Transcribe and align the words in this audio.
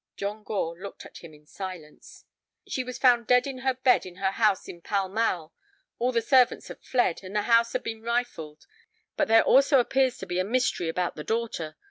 John 0.17 0.43
Gore 0.43 0.75
looked 0.79 1.05
at 1.05 1.19
him 1.19 1.31
in 1.31 1.45
silence. 1.45 2.25
"She 2.67 2.83
was 2.83 2.97
found 2.97 3.27
dead 3.27 3.45
in 3.45 3.59
her 3.59 3.75
bed 3.75 4.03
in 4.03 4.15
her 4.15 4.31
house 4.31 4.67
in 4.67 4.81
Pall 4.81 5.09
Mall. 5.09 5.53
All 5.99 6.11
the 6.11 6.23
servants 6.23 6.69
had 6.69 6.81
fled, 6.81 7.19
and 7.23 7.35
the 7.35 7.43
house 7.43 7.73
had 7.73 7.83
been 7.83 8.01
rifled. 8.01 8.65
But 9.15 9.27
there 9.27 9.43
also 9.43 9.79
appears 9.79 10.17
to 10.17 10.25
be 10.25 10.39
a 10.39 10.43
mystery 10.43 10.89
about 10.89 11.13
the 11.17 11.23
daughter. 11.23 11.77